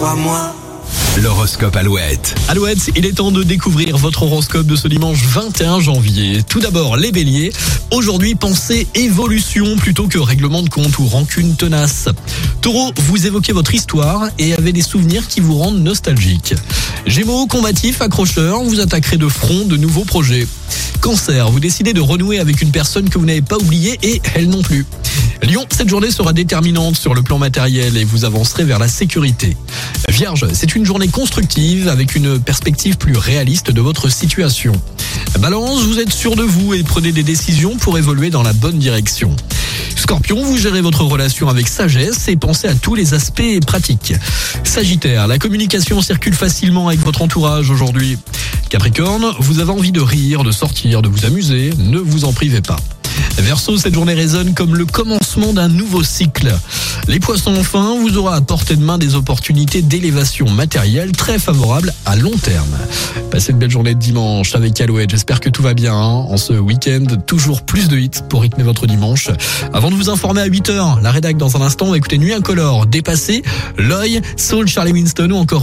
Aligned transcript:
crois-moi. 0.00 0.54
L'horoscope 1.22 1.76
Alouette. 1.76 2.34
Alouette, 2.48 2.90
il 2.96 3.04
est 3.04 3.12
temps 3.12 3.30
de 3.30 3.42
découvrir 3.42 3.98
votre 3.98 4.22
horoscope 4.22 4.66
de 4.66 4.74
ce 4.74 4.88
dimanche 4.88 5.22
21 5.24 5.80
janvier. 5.80 6.42
Tout 6.42 6.58
d'abord, 6.58 6.96
les 6.96 7.12
béliers. 7.12 7.52
Aujourd'hui, 7.90 8.34
pensez 8.34 8.86
évolution 8.94 9.76
plutôt 9.76 10.08
que 10.08 10.18
règlement 10.18 10.62
de 10.62 10.70
compte 10.70 10.98
ou 10.98 11.04
rancune 11.04 11.54
tenace. 11.54 12.08
Taureau, 12.62 12.92
vous 12.96 13.26
évoquez 13.26 13.52
votre 13.52 13.74
histoire 13.74 14.30
et 14.38 14.54
avez 14.54 14.72
des 14.72 14.80
souvenirs 14.80 15.28
qui 15.28 15.40
vous 15.40 15.58
rendent 15.58 15.82
nostalgique. 15.82 16.54
Gémeaux, 17.04 17.46
combatif, 17.46 18.00
accrocheur, 18.00 18.62
vous 18.62 18.80
attaquerez 18.80 19.18
de 19.18 19.28
front 19.28 19.66
de 19.66 19.76
nouveaux 19.76 20.06
projets. 20.06 20.46
Cancer, 21.02 21.50
vous 21.50 21.60
décidez 21.60 21.92
de 21.92 22.00
renouer 22.00 22.38
avec 22.38 22.62
une 22.62 22.70
personne 22.70 23.10
que 23.10 23.18
vous 23.18 23.26
n'avez 23.26 23.42
pas 23.42 23.58
oubliée 23.58 23.98
et 24.02 24.22
elle 24.34 24.48
non 24.48 24.62
plus. 24.62 24.86
Lyon, 25.42 25.66
cette 25.70 25.88
journée 25.88 26.10
sera 26.10 26.32
déterminante 26.32 26.96
sur 26.96 27.14
le 27.14 27.22
plan 27.22 27.38
matériel 27.38 27.96
et 27.96 28.04
vous 28.04 28.24
avancerez 28.24 28.64
vers 28.64 28.78
la 28.78 28.88
sécurité. 28.88 29.56
Vierge, 30.08 30.46
c'est 30.52 30.74
une 30.74 30.84
journée 30.84 31.08
constructive 31.08 31.88
avec 31.88 32.14
une 32.14 32.38
perspective 32.38 32.96
plus 32.96 33.16
réaliste 33.16 33.70
de 33.70 33.80
votre 33.80 34.10
situation. 34.10 34.72
Balance, 35.38 35.82
vous 35.82 35.98
êtes 35.98 36.12
sûr 36.12 36.36
de 36.36 36.42
vous 36.42 36.74
et 36.74 36.82
prenez 36.82 37.12
des 37.12 37.22
décisions 37.22 37.76
pour 37.76 37.96
évoluer 37.96 38.30
dans 38.30 38.42
la 38.42 38.52
bonne 38.52 38.78
direction. 38.78 39.34
Scorpion, 39.96 40.42
vous 40.42 40.58
gérez 40.58 40.82
votre 40.82 41.04
relation 41.04 41.48
avec 41.48 41.68
sagesse 41.68 42.28
et 42.28 42.36
pensez 42.36 42.68
à 42.68 42.74
tous 42.74 42.94
les 42.94 43.14
aspects 43.14 43.60
pratiques. 43.66 44.14
Sagittaire, 44.64 45.26
la 45.26 45.38
communication 45.38 46.02
circule 46.02 46.34
facilement 46.34 46.88
avec 46.88 47.00
votre 47.00 47.22
entourage 47.22 47.70
aujourd'hui. 47.70 48.18
Capricorne, 48.68 49.32
vous 49.38 49.58
avez 49.60 49.70
envie 49.70 49.92
de 49.92 50.00
rire, 50.00 50.44
de 50.44 50.52
sortir, 50.52 51.02
de 51.02 51.08
vous 51.08 51.24
amuser, 51.24 51.70
ne 51.78 51.98
vous 51.98 52.24
en 52.24 52.32
privez 52.32 52.60
pas. 52.60 52.78
Verseau, 53.38 53.76
cette 53.76 53.94
journée 53.94 54.14
résonne 54.14 54.54
comme 54.54 54.76
le 54.76 54.84
commencement 54.84 55.52
d'un 55.52 55.68
nouveau 55.68 56.02
cycle. 56.02 56.54
Les 57.08 57.18
poissons 57.18 57.54
enfin, 57.58 57.96
vous 58.00 58.16
aurez 58.16 58.36
à 58.36 58.40
portée 58.40 58.76
de 58.76 58.82
main 58.82 58.98
des 58.98 59.14
opportunités 59.14 59.82
d'élévation 59.82 60.48
matérielle 60.48 61.12
très 61.12 61.38
favorables 61.38 61.92
à 62.06 62.16
long 62.16 62.36
terme. 62.36 62.76
Passez 63.30 63.52
une 63.52 63.58
belle 63.58 63.70
journée 63.70 63.94
de 63.94 63.98
dimanche 63.98 64.54
avec 64.54 64.80
Alouette. 64.80 65.10
J'espère 65.10 65.40
que 65.40 65.48
tout 65.48 65.62
va 65.62 65.74
bien 65.74 65.94
hein. 65.94 66.26
en 66.28 66.36
ce 66.36 66.52
week-end. 66.52 67.04
Toujours 67.26 67.62
plus 67.62 67.88
de 67.88 67.98
hits 67.98 68.10
pour 68.28 68.42
rythmer 68.42 68.62
votre 68.62 68.86
dimanche. 68.86 69.28
Avant 69.72 69.90
de 69.90 69.96
vous 69.96 70.10
informer 70.10 70.42
à 70.42 70.48
8h, 70.48 71.02
la 71.02 71.10
rédac 71.10 71.36
dans 71.36 71.56
un 71.56 71.62
instant, 71.62 71.94
écoutez 71.94 72.18
Nuit 72.18 72.32
Incolore, 72.32 72.86
Dépassé, 72.86 73.42
L'œil, 73.78 74.20
Soul, 74.36 74.68
Charlie 74.68 74.92
Winston 74.92 75.30
ou 75.30 75.36
encore 75.36 75.58